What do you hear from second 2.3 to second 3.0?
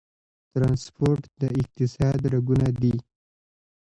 رګونه دي